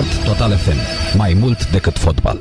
[0.00, 0.78] Sport Total FM.
[1.18, 2.38] Mai mult decât fotbal.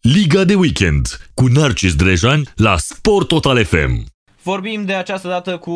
[0.00, 4.04] Liga de weekend cu Narcis Drejan la Sport Total FM.
[4.42, 5.70] Vorbim de această dată cu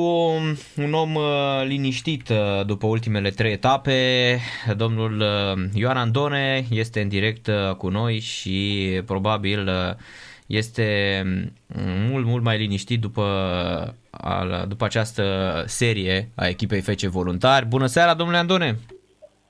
[0.77, 1.23] un om uh,
[1.67, 4.39] liniștit uh, după ultimele trei etape.
[4.77, 9.71] Domnul uh, Ioan Andone este în direct cu noi și probabil
[10.47, 11.23] este
[12.11, 13.25] mult, mult mai liniștit după,
[14.69, 15.25] după această
[15.67, 17.67] serie a echipei FC Voluntari.
[17.67, 18.79] Bună seara, domnule Andone!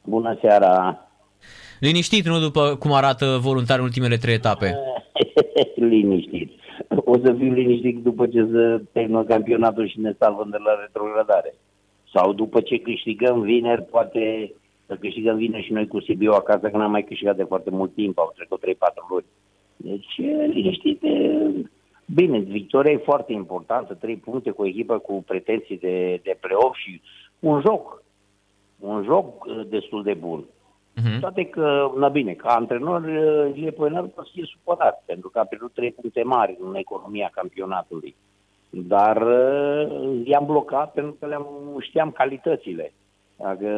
[0.05, 1.07] Bună seara!
[1.87, 4.79] Liniștit, nu după cum arată voluntari în ultimele trei etape?
[5.95, 6.51] liniștit.
[6.89, 11.55] O să fiu liniștit după ce să termină campionatul și ne salvăm de la retrogradare.
[12.13, 14.53] Sau după ce câștigăm vineri, poate
[14.87, 17.95] să câștigăm vineri și noi cu Sibiu acasă, că n-am mai câștigat de foarte mult
[17.95, 18.69] timp, au trecut 3-4
[19.11, 19.27] luni.
[19.77, 20.17] Deci,
[20.55, 21.03] liniștit,
[22.07, 26.77] bine, victoria e foarte importantă, trei puncte cu o echipă cu pretenții de, de play-off
[26.77, 27.01] și
[27.39, 28.03] un joc,
[28.79, 30.45] un joc uh, destul de bun.
[30.97, 31.21] Uh-huh.
[31.21, 33.09] Toate că, na bine, ca antrenor,
[33.55, 37.31] Ilie Poenar poate să fie supărat, pentru că a pierdut trei puncte mari în economia
[37.33, 38.17] campionatului.
[38.71, 41.47] Dar uh, i-am blocat pentru că le-am,
[41.81, 42.93] știam calitățile.
[43.37, 43.69] Dacă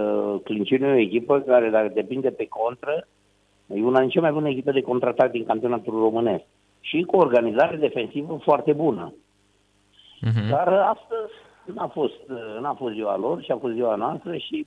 [0.45, 3.07] Clinceniu e o echipă care, dacă depinde pe contră,
[3.67, 6.45] e una din cele mai bune echipe de contraatac din campionatul românesc.
[6.81, 9.15] Și cu o organizare defensivă foarte bună.
[9.15, 10.51] Uh-huh.
[10.51, 11.33] Dar astăzi
[11.75, 12.21] n-a fost,
[12.61, 14.67] n-a fost ziua lor și a fost ziua noastră și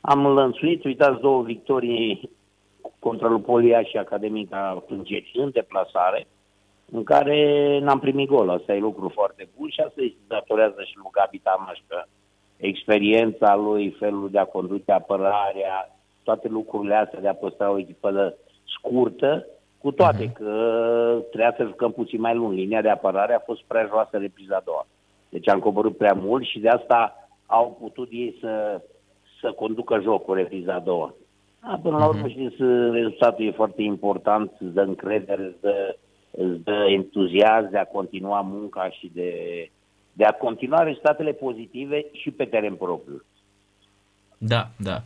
[0.00, 2.30] am lănțuit, uitați, două victorii
[2.98, 6.26] contra Lupolia și Academica Plângeți în deplasare,
[6.92, 8.48] în care n-am primit gol.
[8.48, 12.02] Asta e lucru foarte bun și asta îi datorează și lui Gabi Tamaș, că
[12.56, 18.10] experiența lui, felul de a conduce apărarea, toate lucrurile astea de a păstra o echipă
[18.10, 19.46] de scurtă,
[19.78, 20.32] cu toate uh-huh.
[20.32, 20.52] că
[21.30, 22.52] trebuia să jucăm puțin mai lung.
[22.52, 24.86] Linia de apărare a fost prea joasă repriza a doua.
[25.28, 28.80] Deci am coborât prea mult și de asta au putut ei să
[29.40, 31.14] să conducă jocul repriza a doua.
[31.60, 32.30] A, până la urmă, mhm.
[32.30, 32.56] știți,
[32.92, 35.96] rezultatul e foarte important, îți dă încredere, îți dă,
[36.30, 39.32] îți dă entuziasm de a continua munca și de,
[40.12, 43.22] de a continua rezultatele pozitive și pe teren propriu.
[44.38, 45.02] Da, da.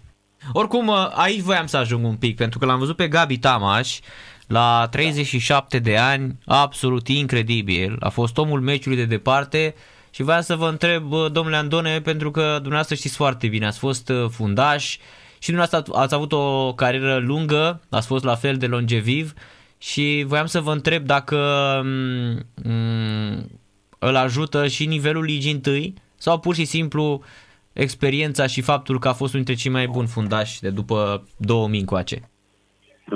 [0.52, 3.98] Oricum, aici voiam să ajung un pic, pentru că l-am văzut pe Gabi Tamaș
[4.46, 7.96] la 37 de ani, absolut incredibil.
[8.00, 9.74] A fost omul meciului de departe,
[10.14, 11.02] și voiam să vă întreb,
[11.32, 14.98] domnule Andone, pentru că dumneavoastră știți foarte bine, ați fost uh, fundaș
[15.38, 19.32] și dumneavoastră ați avut o carieră lungă, ați fost la fel de longeviv
[19.78, 21.36] și voiam să vă întreb dacă
[21.80, 21.84] m-
[22.64, 23.44] mm, m-
[23.98, 27.20] îl ajută și nivelul ligii întâi sau pur și simplu
[27.72, 31.80] experiența și faptul că a fost unul dintre cei mai buni fundași de după 2000
[31.80, 32.30] încoace.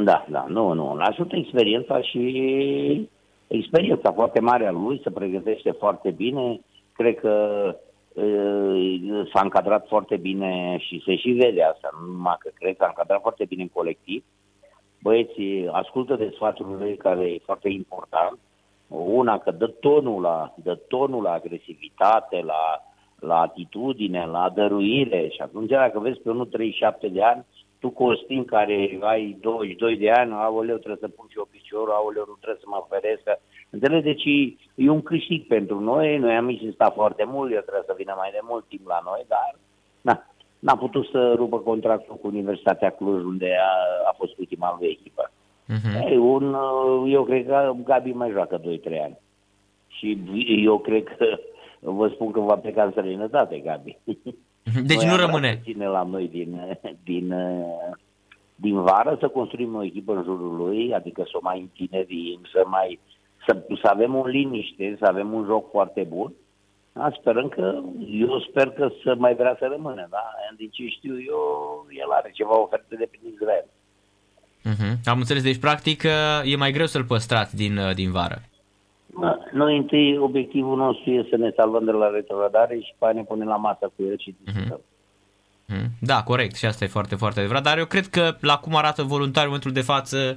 [0.05, 0.93] Da, da, nu, nu.
[0.93, 2.21] Îl ajută experiența și
[3.47, 6.61] experiența foarte mare a lui, se pregătește foarte bine,
[6.99, 7.35] cred că
[8.15, 12.77] uh, s-a încadrat foarte bine și se și vede asta, nu numai că cred că
[12.79, 14.25] s-a încadrat foarte bine în colectiv.
[15.03, 18.39] Băieții ascultă de sfaturile care e foarte important.
[18.89, 22.63] Una, că dă tonul la, dă tonul la agresivitate, la,
[23.19, 27.45] la atitudine, la dăruire și atunci dacă vezi pe unul 37 de ani,
[27.79, 32.25] tu Costin care ai 22 de ani, aoleu, trebuie să pun și o piciorul, aoleu,
[32.27, 33.23] nu trebuie să mă feresc.
[33.71, 34.05] Înțelegi?
[34.05, 34.25] Deci
[34.75, 38.31] e un câștig pentru noi, noi am insistat foarte mult, eu trebuie să vină mai
[38.31, 39.59] de mult timp la noi, dar
[40.01, 40.27] na,
[40.59, 43.73] n-a putut să rupă contractul cu Universitatea Cluj, unde a,
[44.11, 45.31] a fost ultima lui echipă.
[45.69, 46.11] Uh-huh.
[46.11, 46.57] Ei, un,
[47.07, 48.65] eu cred că Gabi mai joacă 2-3
[49.03, 49.19] ani.
[49.89, 50.19] Și
[50.65, 51.39] eu cred că,
[51.81, 53.99] vă spun că va pleca în străinătate, Gabi.
[54.91, 55.61] Deci noi nu rămâne.
[55.63, 57.35] Ține la noi din, din,
[58.55, 62.63] din vară să construim o echipă în jurul lui, adică să o mai întinerim, să
[62.67, 63.01] mai
[63.49, 66.33] să, să avem un liniște, să avem un joc foarte bun.
[66.93, 70.25] Da, sperăm că, eu sper că să mai vrea să rămână, da?
[70.57, 71.43] Din ce știu eu,
[71.91, 73.65] el are ceva oferte de prin Israel.
[74.71, 74.95] Uh-huh.
[75.05, 76.03] Am înțeles, deci practic
[76.45, 78.43] e mai greu să-l păstrați din, din vară.
[79.53, 83.49] Noi întâi obiectivul nostru este să ne salvăm de la retrogradare și pe ne punem
[83.49, 84.81] la masă cu el și discutăm.
[84.81, 85.87] Uh-huh.
[86.01, 89.03] Da, corect și asta e foarte, foarte adevărat, dar eu cred că la cum arată
[89.03, 90.37] voluntariul în momentul de față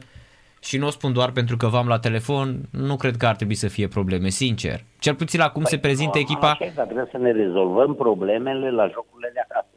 [0.64, 3.56] și nu o spun doar pentru că v-am la telefon, nu cred că ar trebui
[3.56, 4.80] să fie probleme, sincer.
[5.00, 6.50] Cel puțin la cum păi, se prezintă nu, echipa...
[6.50, 9.68] Așa, dar trebuie să ne rezolvăm problemele la jocurile de acasă.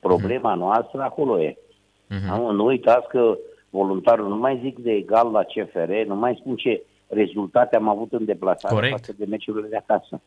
[0.00, 0.58] Problema uh-huh.
[0.58, 1.52] noastră acolo e.
[1.52, 2.36] Uh-huh.
[2.36, 3.38] Nu, nu uitați că
[3.70, 8.12] voluntarul, nu mai zic de egal la CFR, nu mai spun ce rezultate am avut
[8.12, 8.92] în deplasare Corect.
[8.92, 10.20] față de meciurile de acasă.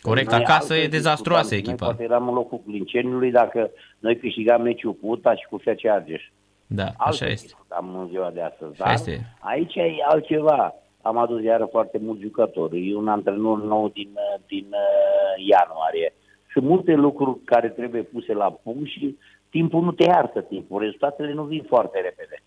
[0.00, 1.86] Corect, noi acasă e dezastruoasă echipa.
[1.86, 5.86] Noi poate eram în locul Clinceniului dacă noi câștigam meciul cu UTA și cu FC
[5.86, 6.22] Argeș.
[6.74, 7.52] Da, așa este.
[7.68, 8.76] Am în ziua de astăzi.
[8.76, 9.34] Dar este.
[9.40, 10.74] aici e altceva.
[11.02, 12.90] Am adus iară foarte mulți jucători.
[12.90, 14.10] E un antrenor nou din,
[14.46, 16.14] din uh, ianuarie.
[16.52, 19.16] Sunt multe lucruri care trebuie puse la punct și
[19.50, 20.80] timpul nu te iartă timpul.
[20.80, 22.42] Rezultatele nu vin foarte repede.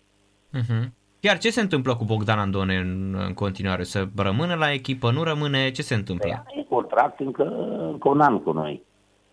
[0.58, 0.88] Uh-huh.
[1.20, 3.82] Iar ce se întâmplă cu Bogdan Andone în, în continuare?
[3.82, 5.70] Să rămână la echipă, nu rămâne?
[5.70, 6.44] Ce se întâmplă?
[6.44, 7.42] Păi, e contract încă,
[7.90, 8.82] încă un an cu noi.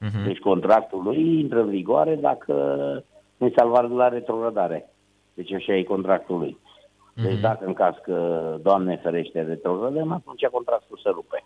[0.02, 0.26] Uh-huh.
[0.26, 2.54] Deci contractul lui intră în vigoare dacă
[3.44, 4.90] nu salvar de la retrogradare.
[5.34, 6.58] Deci așa e contractul lui.
[7.14, 7.42] Deci Mhm.
[7.42, 8.16] dacă în caz că,
[8.62, 11.44] Doamne ferește, retrogradăm, atunci contractul se rupe.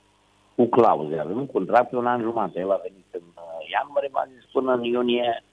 [0.56, 1.20] Cu clauze.
[1.20, 2.60] Avem un contract pe un an jumate.
[2.60, 5.44] El a venit în uh, ianuarie, m-a zis până în iunie,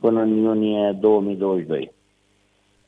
[0.00, 1.92] până în iunie 2022.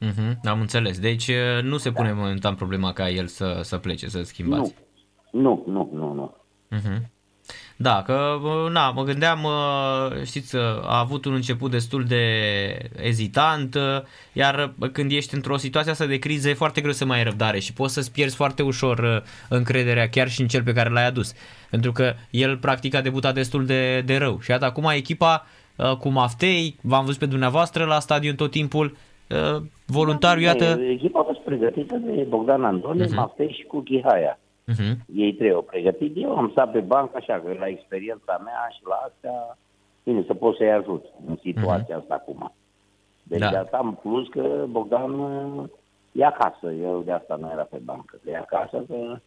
[0.04, 0.32] Uh-huh.
[0.44, 0.98] Am înțeles.
[1.00, 4.74] Deci uh, nu se pune momentan problema ca el să, să plece, să schimbați.
[5.30, 6.34] Nu, nu, nu, nu, nu.
[6.78, 7.00] Uh-huh.
[7.78, 12.24] Da, că, bă, na, mă gândeam, uh, știți, uh, a avut un început destul de
[13.02, 14.02] ezitant, uh,
[14.32, 17.24] iar bă, când ești într-o situație asta de criză e foarte greu să mai ai
[17.24, 20.90] răbdare și poți să-ți pierzi foarte ușor uh, încrederea chiar și în cel pe care
[20.90, 21.34] l-ai adus.
[21.70, 25.46] Pentru că el practic a debutat destul de, de rău și iată acum echipa
[25.76, 28.96] uh, cu Maftei, v-am văzut pe dumneavoastră la stadion tot timpul,
[29.28, 30.80] uh, voluntariu, iată...
[30.90, 33.14] Echipa a fost pregătită de Bogdan Andone, uh-huh.
[33.14, 34.38] Maftei și cu Ghihaia.
[34.72, 34.96] Uh-huh.
[35.14, 36.12] Ei trei au pregătit.
[36.16, 39.58] Eu am stat pe bancă așa, că la experiența mea și la astea,
[40.04, 42.00] bine, să pot să-i ajut în situația uh-huh.
[42.00, 42.52] asta acum.
[43.22, 43.44] Deci Da.
[43.46, 43.50] da.
[43.50, 45.64] de asta am plus că Bogdan uh,
[46.12, 46.72] e acasă.
[46.82, 48.18] Eu de asta nu era pe bancă.
[48.24, 49.18] Că e acasă că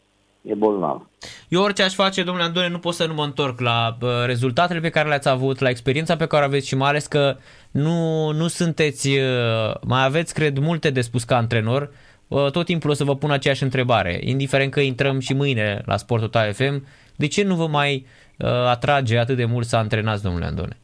[0.41, 1.09] e bolnav.
[1.49, 4.79] Eu orice aș face, domnule Andone, nu pot să nu mă întorc la bă, rezultatele
[4.79, 7.37] pe care le-ați avut, la experiența pe care o aveți și mai ales că
[7.71, 11.91] nu, nu sunteți, uh, mai aveți, cred, multe de spus ca antrenor.
[12.29, 14.19] Uh, Tot timpul o să vă pun aceeași întrebare.
[14.21, 16.83] Indiferent că intrăm și mâine la Sport Total FM,
[17.15, 18.05] de ce nu vă mai
[18.37, 20.77] uh, atrage atât de mult să antrenați, domnule Andone?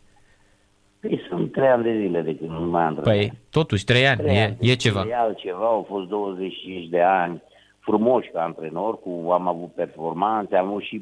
[1.00, 4.18] Păi sunt trei ani de zile de când nu mai am Păi, totuși, trei ani,
[4.18, 5.06] Trei e, ani de e zile, ceva.
[5.08, 7.42] E altceva, au fost 25 de ani
[7.80, 11.02] frumoși ca antrenor, cu, am avut performanțe, am avut și,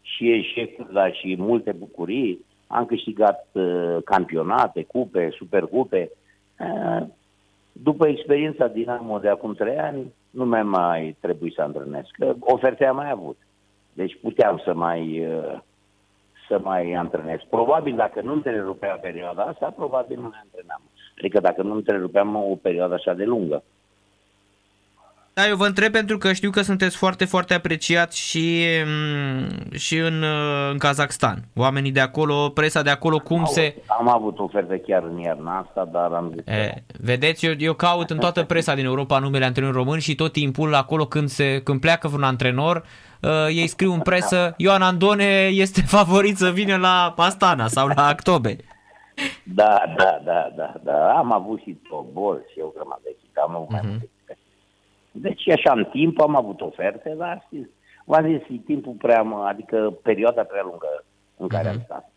[0.00, 2.44] și eșecuri, dar și multe bucurii.
[2.66, 6.10] Am câștigat uh, campionate, cupe, supercupe.
[6.58, 7.06] Uh,
[7.82, 12.84] după experiența Dinamo de acum trei ani, nu mi-a mai trebuit să antrenez, că oferte
[12.84, 13.36] am mai avut.
[13.92, 15.58] Deci puteam să mai, uh,
[16.48, 17.38] să mai antrenez.
[17.50, 20.82] Probabil dacă nu întrerupea perioada asta, probabil nu ne antrenam.
[21.18, 23.62] Adică dacă nu întrerupeam o perioadă așa de lungă.
[25.40, 29.96] Da, eu vă întreb pentru că știu că sunteți foarte, foarte apreciați și, mm, și
[29.96, 31.44] în, uh, în Kazakhstan.
[31.56, 33.74] Oamenii de acolo, presa de acolo, cum se...
[33.86, 37.72] Am avut oferte chiar în iarna asta, dar am zis că E, vedeți, eu, eu
[37.72, 41.60] caut în toată presa din Europa numele antrenor român și tot timpul acolo când, se,
[41.62, 42.84] când pleacă vreun antrenor,
[43.20, 48.06] uh, ei scriu în presă, Ioan Andone este favorit să vină la Astana sau la
[48.06, 48.56] Actobe.
[49.42, 51.12] Da, da, da, da, da.
[51.16, 54.19] Am avut și Tobol și eu grămadă de echipă, am avut mai multe echipe.
[55.12, 57.68] Deci așa în timp am avut oferte, dar știți,
[58.04, 61.04] v-am zis, e timpul prea, mă- adică perioada prea lungă
[61.36, 62.10] în care am stat.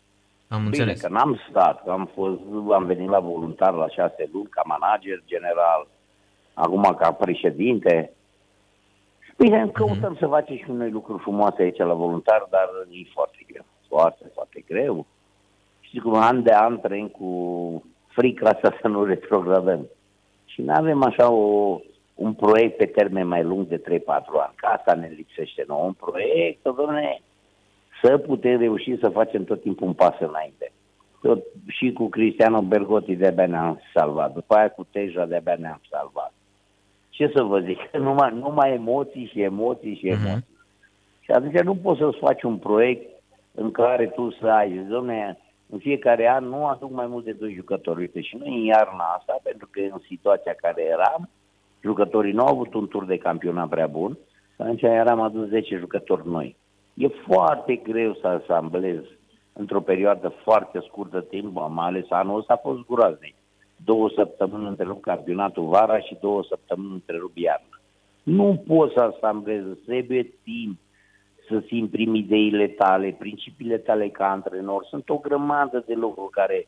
[0.48, 1.00] Am Bine, înțeles.
[1.00, 2.40] că n-am stat, că am, fost,
[2.72, 5.86] am venit la voluntar la șase luni, ca manager general,
[6.54, 8.12] acum ca președinte.
[9.36, 13.64] Bine, căutăm să facem și noi lucruri frumoase aici la voluntar, dar e foarte greu.
[13.88, 15.06] Foarte, foarte greu.
[15.80, 17.28] Știți cum, an de an trăim cu
[18.06, 19.86] frica asta să nu retrogradăm.
[20.44, 21.78] Și nu avem așa o,
[22.14, 24.54] un proiect pe termen mai lung de 3-4 ani.
[24.54, 25.84] Ca asta ne lipsește nouă.
[25.84, 27.20] Un proiect, domne,
[28.02, 30.72] să putem reuși să facem tot timpul un pas înainte.
[31.22, 34.32] Tot, și cu Cristiano Bergotti de-abia ne-am salvat.
[34.32, 36.32] După aia cu Teja de-abia ne-am salvat.
[37.08, 37.78] Ce să vă zic?
[38.06, 40.52] Numai, numai emoții și emoții și emoții.
[41.20, 43.10] Și atunci nu poți să-ți faci un proiect
[43.54, 45.38] în care tu să ai, zici, domne,
[45.70, 48.00] în fiecare an nu aduc mai mult de doi jucători.
[48.00, 51.28] Uite, și noi în iarna asta, pentru că în situația care eram,
[51.84, 54.18] jucătorii nu au avut un tur de campionat prea bun,
[54.54, 56.56] și atunci eram adus 10 jucători noi.
[56.94, 59.08] E foarte greu să asamblezi
[59.52, 63.34] într-o perioadă foarte scurtă timp, mai ales anul ăsta a fost groaznic.
[63.84, 67.80] Două săptămâni întrerup campionatul vara și două săptămâni întrerup iarna.
[68.22, 70.78] Nu poți să asamblezi, trebuie timp
[71.48, 74.84] să-ți imprimi ideile tale, principiile tale ca antrenor.
[74.84, 76.66] Sunt o grămadă de lucruri care,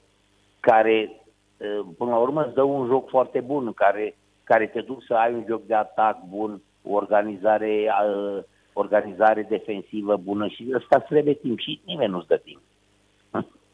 [0.61, 1.21] care
[1.57, 4.17] eh, până la urmă, îți dă un joc foarte bun, care,
[4.51, 10.17] care te duc să ai un joc de atac bun, o organizare, eh, organizare defensivă
[10.17, 12.61] bună și ăsta îți trebuie timp și nimeni nu-ți dă timp.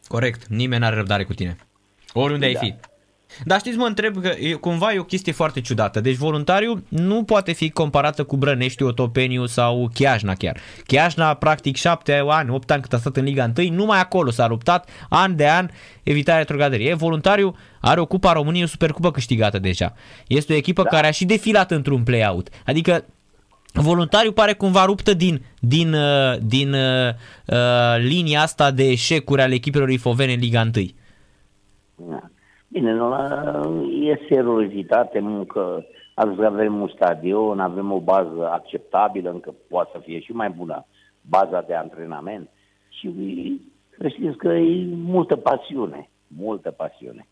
[0.08, 1.56] Corect, nimeni n-are răbdare cu tine.
[2.12, 2.58] Oriunde ai Da.
[2.58, 2.74] fi.
[3.44, 6.00] Dar știți, mă întreb că e, cumva e o chestie foarte ciudată.
[6.00, 10.56] Deci voluntariu nu poate fi comparată cu Brănești, Otopeniu sau Chiajna chiar.
[10.86, 14.46] Chiajna, practic, șapte ani, opt ani cât a stat în Liga 1, numai acolo s-a
[14.46, 15.68] luptat, an de an,
[16.02, 16.88] evitarea retrogradării.
[16.88, 19.94] E, voluntariu are o Cupa României, o Supercupă câștigată deja.
[20.26, 20.88] Este o echipă da.
[20.88, 22.48] care a și defilat într-un play-out.
[22.66, 23.04] Adică
[23.72, 27.08] Voluntariu pare cumva ruptă din, din, uh, din uh,
[27.46, 27.56] uh,
[27.98, 30.70] linia asta de eșecuri ale echipelor ifovene în Liga 1.
[31.96, 32.30] Da.
[32.72, 33.60] Bine, nu, la-
[34.02, 40.20] e seriozitate, muncă, Astăzi avem un stadion, avem o bază acceptabilă, încă poate să fie
[40.20, 40.86] și mai bună
[41.28, 42.50] baza de antrenament
[42.88, 43.10] și
[43.98, 47.26] să știți că e multă pasiune, multă pasiune.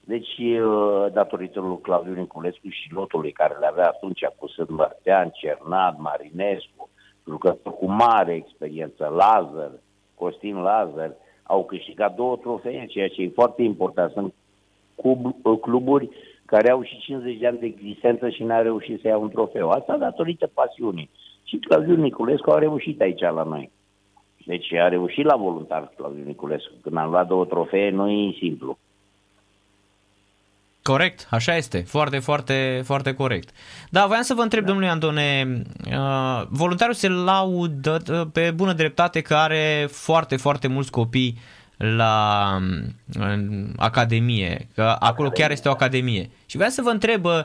[0.00, 5.98] Deci, uh, datorită lui Claudiu Niculescu și lotului care le avea atunci cu Sândărtean, Cernat,
[5.98, 6.90] Marinescu,
[7.28, 9.70] jucători cu mare experiență, Lazar,
[10.14, 14.12] Costin Lazar, au câștigat două trofee, ceea ce e foarte important.
[14.12, 14.34] Sunt
[15.60, 16.08] cluburi
[16.44, 19.68] care au și 50 de ani de existență și n-a reușit să ia un trofeu.
[19.68, 21.10] Asta datorită pasiunii.
[21.44, 23.70] Și Claudiu Niculescu a reușit aici la noi.
[24.46, 26.72] Deci a reușit la voluntar Claudiu Niculescu.
[26.82, 28.78] Când am luat două trofee, nu e simplu.
[30.82, 31.78] Corect, așa este.
[31.78, 33.50] Foarte, foarte, foarte corect.
[33.90, 34.68] Da, voiam să vă întreb, da.
[34.68, 40.90] domnule Andone, uh, voluntariul se laudă uh, pe bună dreptate că are foarte, foarte mulți
[40.90, 41.38] copii
[41.80, 42.56] la
[43.12, 45.32] în Academie, că acolo academie.
[45.32, 46.30] chiar este o Academie.
[46.46, 47.44] Și vreau să vă întreb, uh,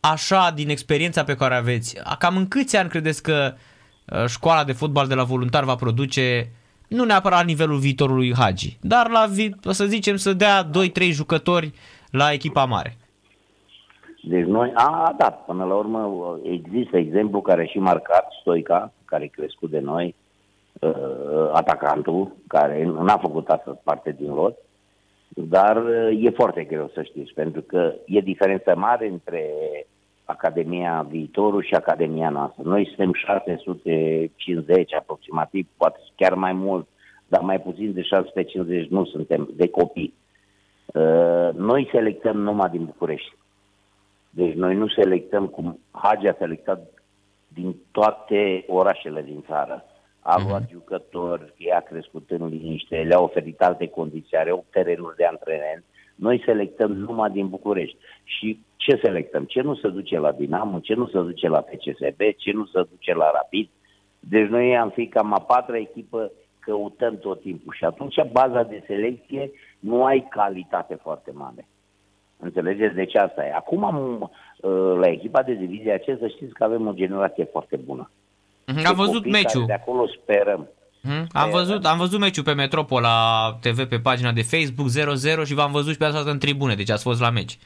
[0.00, 4.72] așa, din experiența pe care aveți, cam în câți ani credeți că uh, școala de
[4.72, 6.50] fotbal de la voluntar va produce
[6.88, 9.26] nu neapărat la nivelul viitorului Hagi, dar la,
[9.72, 10.68] să zicem, să dea 2-3
[11.10, 11.72] jucători
[12.10, 12.96] la echipa mare.
[14.22, 16.10] Deci noi, a, da, până la urmă
[16.42, 20.14] există exemplu care și marcat Stoica, care e crescut de noi,
[20.82, 24.56] uh, atacantul, care n-a făcut asta parte din lot,
[25.28, 29.50] dar uh, e foarte greu să știți, pentru că e diferență mare între
[30.24, 32.62] Academia Viitorul și Academia noastră.
[32.64, 36.86] Noi suntem 650 aproximativ, poate chiar mai mult,
[37.26, 40.14] dar mai puțin de 650 nu suntem de copii.
[40.86, 43.36] Uh, noi selectăm numai din București.
[44.30, 46.90] Deci noi nu selectăm cum Hagi a selectat
[47.48, 49.84] din toate orașele din țară.
[50.22, 50.48] A mhm.
[50.48, 50.70] luat uh-huh.
[50.70, 55.84] jucători, i-a crescut în liniște, le-a oferit alte condiții, are terenuri de antrenament.
[56.14, 57.96] Noi selectăm numai din București.
[58.24, 59.44] Și ce selectăm?
[59.44, 62.82] Ce nu se duce la Dinamo, ce nu se duce la FCSB, ce nu se
[62.90, 63.68] duce la Rapid.
[64.18, 68.82] Deci noi am fi cam a patra echipă căutăm tot timpul și atunci baza de
[68.86, 71.66] selecție nu ai calitate foarte mare.
[72.38, 72.94] Înțelegeți?
[72.94, 73.52] Deci asta e.
[73.52, 77.76] Acum am, uh, la echipa de divizie aceea să știți că avem o generație foarte
[77.76, 78.10] bună.
[78.66, 79.66] Mhm, am văzut meciul.
[79.66, 80.68] De acolo sperăm.
[81.02, 81.26] Hmm?
[81.32, 83.16] Am, văzut, am văzut meciul pe Metropola
[83.60, 84.88] TV pe pagina de Facebook
[85.42, 87.58] 0-0 și v-am văzut și pe asta în tribune, deci ați fost la meci.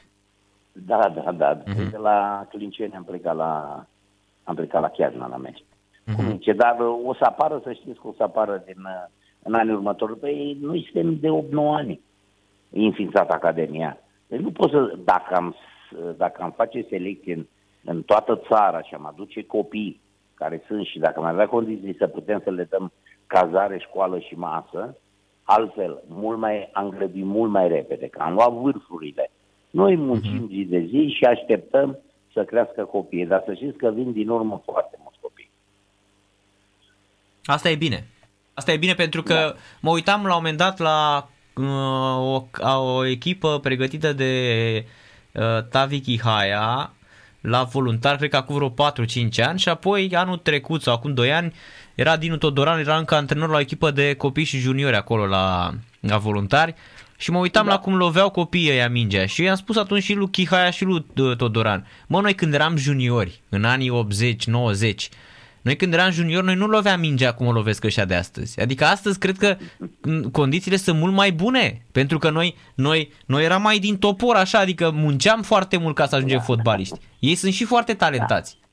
[0.72, 1.58] Da, da, da.
[1.62, 1.90] Uh-huh.
[1.90, 3.84] De la Clinceni am plecat la,
[4.44, 5.62] am plecat la Chiajna la meci.
[5.62, 6.14] Uh-huh.
[6.16, 8.86] Cum zice, dar o să apară, să știți că o să apară din,
[9.42, 10.18] în anii următori.
[10.18, 12.00] Păi noi suntem de 8-9 ani
[12.70, 13.98] înființat Academia.
[14.26, 15.56] Deci nu pot să, dacă am,
[16.16, 17.46] dacă am face selecție în,
[17.84, 20.00] în toată țara și am aduce copii
[20.36, 22.92] care sunt și dacă mai avea condiții să putem să le dăm
[23.26, 24.96] cazare, școală și masă,
[25.42, 29.30] altfel, mult mai, am grăbit mult mai repede, că am luat vârfurile.
[29.70, 30.54] Noi muncim uh-huh.
[30.54, 31.98] zi de zi și așteptăm
[32.32, 35.50] să crească copiii, dar să știți că vin din urmă foarte mulți copii.
[37.44, 38.06] Asta e bine.
[38.54, 39.54] Asta e bine pentru că da.
[39.80, 42.44] mă uitam la un moment dat la uh, o,
[42.94, 44.32] o echipă pregătită de
[45.34, 46.90] uh, Tavi Chihaia
[47.40, 51.32] la voluntar, cred că acum vreo 4-5 ani și apoi anul trecut sau acum 2
[51.32, 51.54] ani
[51.94, 55.74] era Dinu Todoran, era încă antrenor la o echipă de copii și juniori acolo la,
[56.00, 56.74] la voluntari
[57.16, 57.72] și mă uitam da.
[57.72, 61.06] la cum loveau copiii ăia mingea și i-am spus atunci și lui Chihaia și lui
[61.16, 61.86] uh, Todoran.
[62.06, 64.06] Mă, noi când eram juniori, în anii
[64.84, 64.94] 80-90,
[65.66, 68.60] noi când eram junior, noi nu loveam mingea cum o lovesc ăștia de astăzi.
[68.60, 69.56] Adică astăzi cred că
[70.32, 74.58] condițiile sunt mult mai bune, pentru că noi, noi, noi eram mai din topor așa,
[74.58, 76.98] adică munceam foarte mult ca să ajungem da, fotbaliști.
[77.18, 78.58] Ei sunt și foarte talentați.
[78.60, 78.66] Da.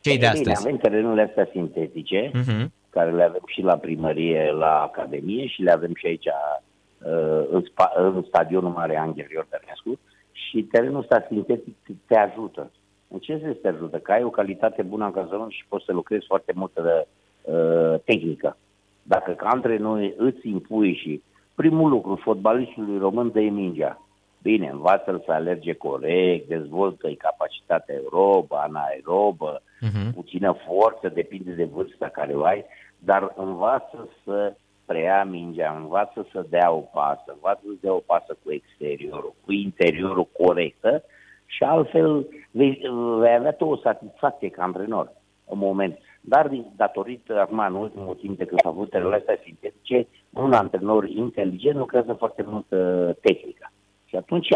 [0.00, 0.66] Cei de astăzi.
[0.66, 2.66] Avem terenurile astea sintetice, uh-huh.
[2.90, 7.62] care le avem și la primărie, la academie și le avem și aici uh, în,
[7.70, 9.98] spa, în stadionul Mare Angel Iordănescu
[10.32, 11.74] și terenul ăsta sintetic
[12.06, 12.70] te ajută
[13.08, 13.98] în ce sens te ajută?
[13.98, 17.06] Că ai o calitate bună în cazălon și poți să lucrezi foarte multă de,
[17.52, 18.56] uh, tehnică.
[19.02, 21.22] Dacă ca între noi îți impui și
[21.54, 24.00] primul lucru, fotbalistului român dă mingea.
[24.42, 30.14] Bine, învață să alerge corect, dezvoltă-i capacitatea aerobă, anaerobă, uh-huh.
[30.14, 32.64] puțină forță, depinde de vârsta care o ai,
[32.98, 38.36] dar învață să preia mingea, învață să dea o pasă, învață să dea o pasă
[38.44, 41.04] cu exteriorul, cu interiorul corectă
[41.46, 42.80] și altfel vei,
[43.18, 45.12] vei avea tu o satisfacție ca antrenor
[45.48, 45.98] în moment.
[46.20, 51.08] Dar datorită, acum, în ultimul timp de când s-au avut terenile astea sintetice, un antrenor
[51.08, 53.70] inteligent lucrează foarte mult uh, tehnică.
[54.04, 54.48] Și atunci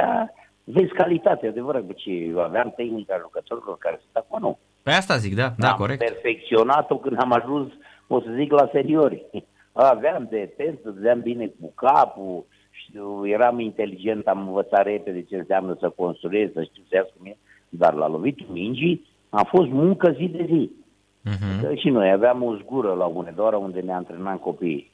[0.64, 4.58] vezi calitate, adevărat, ce aveam tehnica jucătorilor care sunt acum, nu.
[4.82, 5.98] Pe asta zic, da, da, am corect.
[5.98, 7.72] perfecționat-o când am ajuns,
[8.06, 9.26] o să zic, la seniori.
[9.72, 12.59] Aveam de test, dădeam bine cu capul, știu,
[13.24, 17.36] eram inteligent, am învățat repede ce înseamnă să construiesc, să știu să cum e.
[17.68, 20.70] dar la lovitul mingii a fost muncă zi de zi.
[21.22, 21.62] Mhm.
[21.62, 24.90] Că și noi aveam o zgură la Hunedoara unde ne antrenam copiii.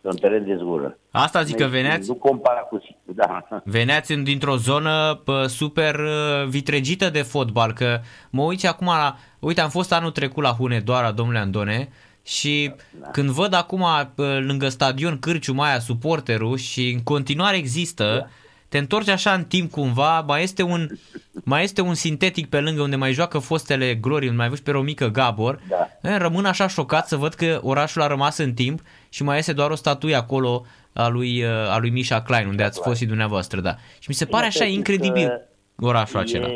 [0.00, 0.98] Pe un teren de zgură.
[1.10, 2.82] Asta zic că veneați, Nu compara cu...
[3.04, 3.46] Da.
[3.64, 7.98] veneați în- dintr-o zonă pă, super uh, vitregită de fotbal, că
[8.30, 9.14] mă uiți acum la...
[9.38, 11.88] Uite, am fost anul trecut la Hunedoara, domnule Andone,
[12.24, 13.08] și Da.
[13.10, 18.26] când văd acum pă, lângă stadion Cârciu Maia suporterul și în continuare există, Da.
[18.68, 20.88] te întorci așa în timp cumva, mai este un,
[21.44, 24.70] mai este un sintetic pe lângă unde mai joacă fostele glorii, unde mai văd pe
[24.70, 26.10] Romică Gabor, Da.
[26.10, 29.52] Eh, Rămân așa șocat să văd că orașul a rămas în timp și mai este
[29.52, 33.06] doar o statuie acolo a lui, uh, a lui Misha Klein, unde ați fost și
[33.06, 33.74] dumneavoastră, da.
[33.98, 35.26] Și mi se pare așa Iată, incredibil
[35.76, 36.46] că orașul acela.
[36.46, 36.52] E,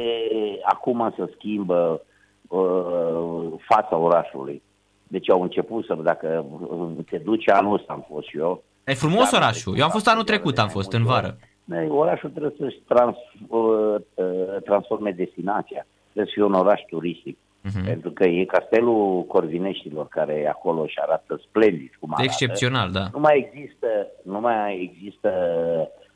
[0.65, 2.01] acum să schimbă
[2.49, 4.63] uh, fața orașului.
[5.09, 8.63] Deci au început să, dacă uh, te duci anul ăsta am fost și eu.
[8.85, 9.63] E frumos Anul orașul.
[9.63, 11.23] trecut Eu am fost am anul fost trecut, de am mai fost multe în ori.
[11.23, 11.39] vară.
[11.65, 13.17] Ne, Orașul trebuie să-și trans,
[13.49, 15.87] uh, uh, transforme destinația.
[16.03, 17.37] Trebuie să fie un oraș turistic.
[17.61, 17.85] Mhm.
[17.85, 22.25] Pentru că e castelul Corvineștilor, care e acolo și arată splendid cum arată.
[22.25, 23.05] Excepțional, da.
[23.13, 23.87] Nu mai există,
[24.23, 25.31] nu mai există,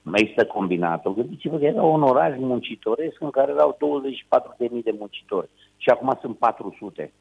[0.02, 1.14] nu mai există combinatul.
[1.14, 6.38] Gândiți-vă că era un oraș muncitoresc în care erau 24.000 de muncitori și acum sunt
[6.38, 7.12] 400.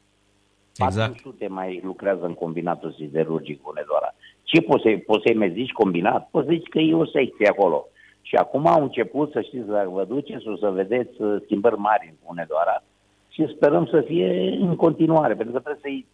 [0.86, 1.10] Exact.
[1.10, 4.14] 400 mai lucrează în combinatul siderurgic Hunedoara.
[4.42, 6.28] Ce poți să poți să-i mai zici combinat?
[6.30, 7.86] Poți să zici că e o secție acolo.
[8.22, 12.08] Și acum au început, să știți, dacă vă duceți, o să vedeți uh, schimbări mari
[12.10, 12.82] în Hunedoara
[13.28, 16.06] și sperăm să fie în continuare, pentru că trebuie să-i,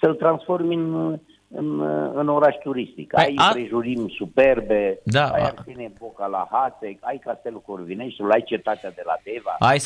[0.00, 1.18] să-l transformi în,
[1.48, 1.80] în,
[2.14, 3.10] în oraș turistic.
[3.12, 8.30] Păi, Ai a- împrejurimi superbe, Da, ai a- Arsene Boca la Hațec, ai Castelul Corvineștiul,
[8.30, 9.54] ai cetatea de la Deva.
[9.58, 9.80] Ai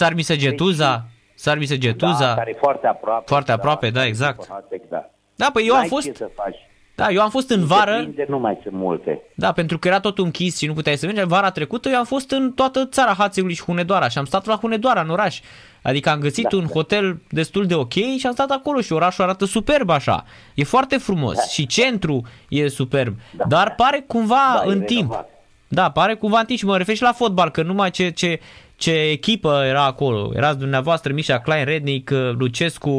[1.41, 2.35] Sarmise Getuza, Sarmise da, Getuza.
[2.35, 3.25] care e foarte aproape.
[3.27, 4.47] Foarte aproape, da, exact.
[4.51, 5.11] Hațec, da.
[5.35, 6.57] Da, păi eu am N-ai fost, Ce să faci.
[6.95, 9.21] da, eu am fost în Ce vară, prinde, nu mai sunt multe.
[9.35, 11.23] da, pentru că era tot închis și nu puteai să mergi.
[11.25, 14.57] Vara trecută eu am fost în toată țara Hațegului și Hunedoara și am stat la
[14.57, 15.41] Hunedoara, în oraș.
[15.83, 16.73] Adică am găsit Da, un da.
[16.73, 20.25] hotel destul de ok și am stat acolo și orașul arată superb așa.
[20.55, 21.43] E foarte frumos Da.
[21.43, 23.45] și centru e superb, Da.
[23.49, 25.01] dar pare cumva Da, e în timp.
[25.01, 25.29] renovat.
[25.69, 28.41] Da, pare cumva în timp și mă refer și la fotbal, că numai ce, ce,
[28.81, 30.31] ce echipă era acolo.
[30.35, 32.91] Erați dumneavoastră, Mișa Klein, Rednic, uh, Lucescu,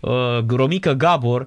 [0.00, 1.40] uh, Romică Gabor.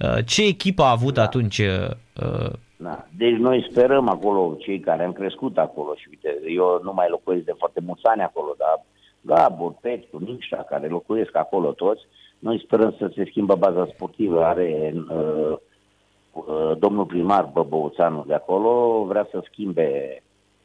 [0.00, 1.22] Uh, Ce echipă a avut Da.
[1.22, 1.58] atunci?
[1.58, 3.06] uh, Da.
[3.16, 7.44] Deci noi sperăm acolo, cei care am crescut acolo și uite, eu nu mai locuiesc
[7.44, 8.84] de foarte mulți ani acolo, dar
[9.20, 12.02] Gabor, Petru, Nicșa, care locuiesc acolo toți,
[12.38, 14.44] noi sperăm să se schimbă baza sportivă.
[14.44, 15.56] Are uh,
[16.32, 19.88] uh, domnul primar Băbăuțanu de acolo, vrea să schimbe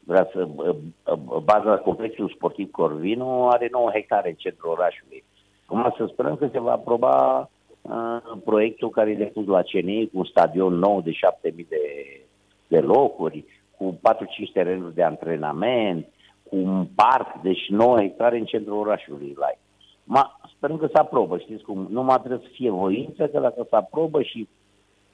[0.09, 5.23] vrea să uh, uh, baza complexul sportiv Corvinu are 9 hectare în centrul orașului.
[5.65, 7.49] Acum să sperăm că se va aproba
[7.81, 11.83] uh, proiectul care e depus la CNI cu un stadion nou de 7000 de,
[12.67, 13.45] de locuri,
[13.77, 13.99] cu
[14.47, 16.07] 4-5 terenuri de antrenament,
[16.49, 19.27] cu un parc de și 9 hectare în centrul orașului.
[19.27, 19.59] Like.
[20.03, 23.75] Ma, sperăm că se aprobă, știți cum, numai trebuie să fie voință, că dacă se
[23.75, 24.47] aprobă și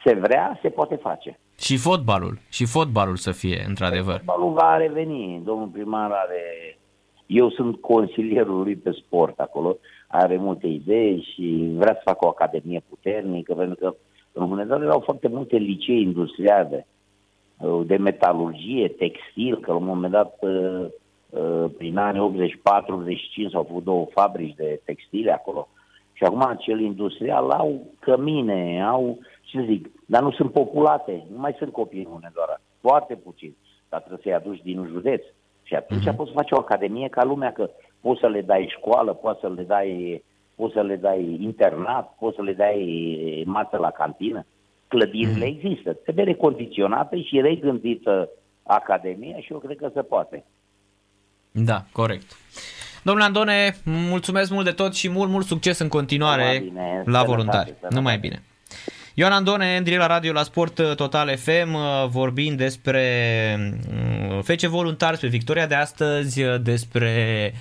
[0.05, 1.39] se vrea, se poate face.
[1.57, 2.39] Și fotbalul.
[2.49, 4.15] Și fotbalul să fie, într-adevăr.
[4.15, 5.41] Fotbalul va reveni.
[5.45, 6.77] Domnul primar are...
[7.25, 9.77] Eu sunt consilierul lui pe sport acolo.
[10.07, 13.95] Are multe idei și vrea să facă o academie puternică, pentru că
[14.31, 16.87] în Hunedoara erau foarte multe licee industriale
[17.85, 20.85] de metalurgie, textil, că la un moment dat uh,
[21.29, 22.49] uh, prin anii
[23.47, 25.67] 84-85 s-au făcut două fabrici de textile acolo.
[26.17, 31.39] Și acum cel industrial au cămine, au, ce să zic, dar nu sunt populate, nu
[31.39, 33.56] mai sunt copii în Hunedoara, foarte puțin,
[33.89, 35.23] dar trebuie să-i aduci din județ.
[35.63, 36.15] Și atunci Mhm.
[36.15, 37.69] poți să faci o academie ca lumea, că
[38.01, 40.23] poți să le dai școală, poți să le dai,
[40.56, 44.45] poți să le dai internat, poți să le dai masă la cantină.
[44.88, 45.56] Clădirile Mhm.
[45.56, 48.30] există, trebuie recondiționată și regândită
[48.63, 50.45] academia și eu cred că se poate.
[51.51, 52.38] Da, corect.
[53.05, 57.01] Domnule Andone, mulțumesc mult de tot și mult, mult succes în continuare Numai bine, la
[57.03, 57.65] sănătate, voluntari.
[57.65, 57.95] sănătate.
[57.95, 58.43] Numai bine.
[59.13, 63.03] Ioan Andone, în direct la radio la Sport uh, Total FM, uh, vorbind despre
[63.91, 67.53] mm, FC Voluntari, despre victoria de astăzi, uh, despre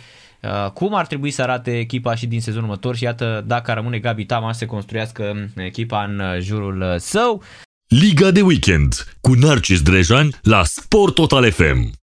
[0.43, 3.99] uh, cum ar trebui să arate echipa și din sezonul următor și iată dacă rămâne
[3.99, 7.43] Gabi Tama să se construiască mm, echipa în uh, jurul uh, său.
[7.89, 12.03] Liga de weekend cu Narcis Drejan la Sport Total FM.